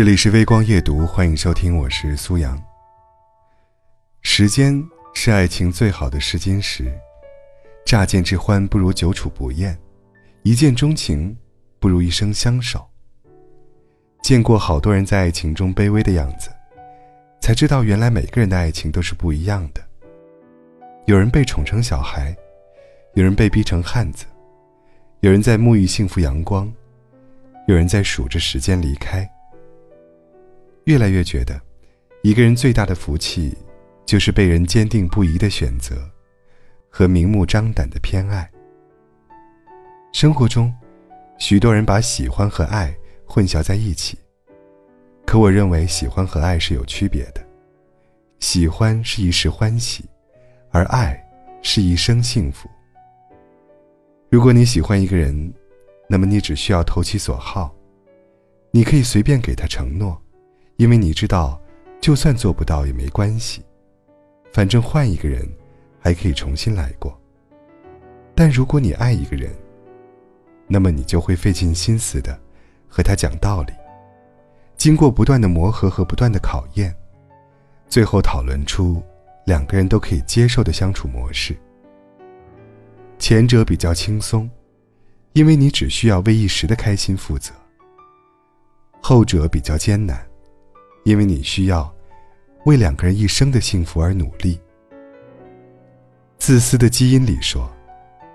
[0.00, 2.58] 这里是微光夜读，欢迎收听，我是苏阳。
[4.22, 6.90] 时间是爱情最好的试金石，
[7.84, 9.78] 乍见之欢不如久处不厌，
[10.42, 11.36] 一见钟情
[11.78, 12.88] 不如一生相守。
[14.22, 16.48] 见过好多人在爱情中卑微的样子，
[17.42, 19.86] 才知道原来每个人的爱情都是不一样的。
[21.04, 22.34] 有人被宠成小孩，
[23.12, 24.24] 有人被逼成汉子，
[25.20, 26.72] 有人在沐浴幸福阳光，
[27.68, 29.30] 有人在数着时间离开。
[30.84, 31.60] 越来越觉得，
[32.22, 33.56] 一个人最大的福气，
[34.04, 35.96] 就是被人坚定不移的选择，
[36.88, 38.50] 和明目张胆的偏爱。
[40.12, 40.74] 生活中，
[41.38, 42.94] 许多人把喜欢和爱
[43.24, 44.18] 混淆在一起，
[45.26, 47.46] 可我认为喜欢和爱是有区别的，
[48.38, 50.04] 喜欢是一时欢喜。
[50.72, 51.20] 而爱
[51.62, 52.70] 是一生幸福。
[54.30, 55.52] 如果你喜欢一个人，
[56.08, 57.74] 那么你只需要投其所好，
[58.70, 60.16] 你可以随便给他承诺，
[60.80, 61.60] 因为你知道，
[62.00, 63.62] 就算做不到也没关系，
[64.50, 65.46] 反正换一个人，
[66.00, 67.14] 还可以重新来过。
[68.34, 69.54] 但如果你爱一个人，
[70.66, 72.40] 那么你就会费尽心思的
[72.88, 73.74] 和他讲道理，
[74.74, 76.96] 经过不断的磨合和不断的考验，
[77.86, 79.02] 最后讨论出。
[79.44, 81.54] 两个人都可以接受的相处模式，
[83.18, 84.48] 前者比较轻松，
[85.34, 87.52] 因为你只需要为一时的开心负责；
[89.02, 90.24] 后者比较艰难，
[91.04, 91.92] 因为你需要
[92.64, 94.60] 为两个人一生的幸福而努力。
[96.38, 97.70] 自私的基因里说，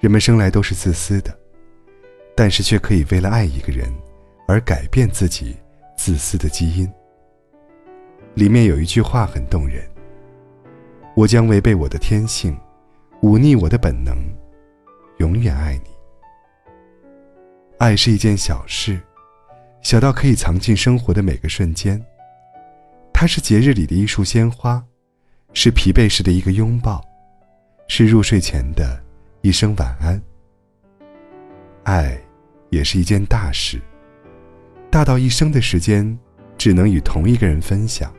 [0.00, 1.36] 人们生来都是自私的，
[2.34, 3.92] 但是却可以为了爱一个人
[4.46, 5.56] 而改变自己
[5.96, 6.90] 自私的基因。
[8.34, 9.82] 里面有一句话很动人。
[11.14, 12.54] 我将违背我的天性，
[13.22, 14.14] 忤逆我的本能，
[15.16, 15.90] 永远爱你。
[17.78, 19.00] 爱是一件小事，
[19.80, 21.98] 小到可以藏进生活的每个瞬间。
[23.18, 24.84] 它是节日里的一束鲜花，
[25.54, 27.02] 是疲惫时的一个拥抱，
[27.88, 29.02] 是入睡前的
[29.40, 30.20] 一声晚安。
[31.84, 32.20] 爱，
[32.68, 33.80] 也是一件大事，
[34.90, 36.06] 大到一生的时间
[36.58, 38.12] 只能与同一个人分享。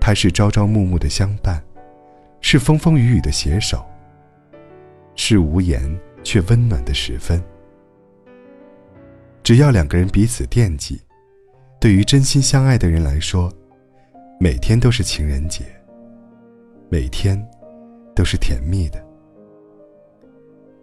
[0.00, 1.62] 它是朝朝暮暮的相伴。
[2.40, 3.84] 是风风雨雨的携手，
[5.14, 5.82] 是无言
[6.22, 7.42] 却温暖的时分。
[9.42, 11.02] 只要两个人彼此惦记，
[11.78, 13.52] 对于真心相爱的人来说，
[14.44, 15.64] 每天都是情人节，
[16.90, 17.42] 每天
[18.14, 19.02] 都是甜蜜的。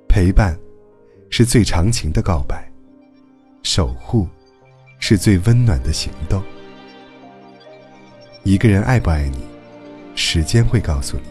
[0.10, 0.58] 陪伴
[1.30, 2.68] 是最长情的告白，
[3.62, 4.28] 守护
[4.98, 6.42] 是最温暖的行动。
[8.42, 9.38] 一个人爱不爱你，
[10.16, 11.30] 时间会告诉你。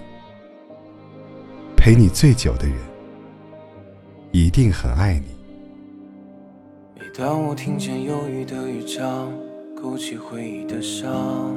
[1.76, 2.76] 陪你最久的人，
[4.30, 5.34] 一定很爱你。
[6.96, 9.32] 每当我听见忧郁的乐章，
[9.74, 11.56] 勾起回忆的伤；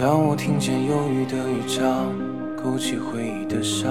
[0.00, 2.10] 当我听见忧郁的乐章，
[2.56, 3.90] 勾起回忆的伤；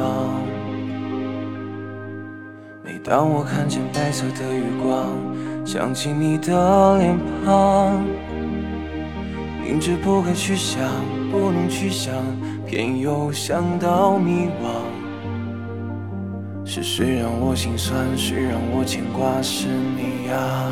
[2.84, 5.06] 每当我看见白色的月光，
[5.64, 7.16] 想起你的脸
[7.46, 8.04] 庞，
[9.64, 10.82] 明知不该去想，
[11.32, 12.16] 不能去想，
[12.66, 14.82] 偏又想到迷惘。
[16.66, 18.18] 是谁让我心酸？
[18.18, 19.40] 谁让我牵挂？
[19.44, 20.72] 是你呀！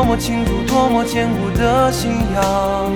[0.00, 2.90] 多么清楚、多么坚固的信仰。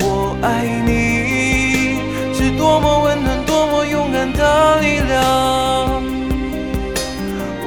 [0.00, 2.00] 我爱你
[2.32, 6.02] 是多么温暖、多么勇敢的力量。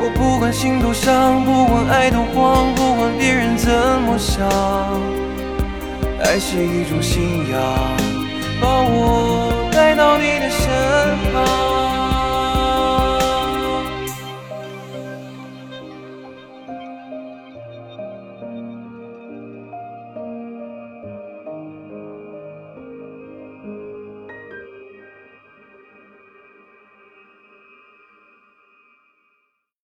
[0.01, 3.71] 我不管心多伤，不管爱多慌，不管别人怎
[4.01, 4.49] 么想，
[6.19, 7.61] 爱是一种信仰。
[8.59, 10.65] 把我带到你的身
[11.31, 11.76] 旁。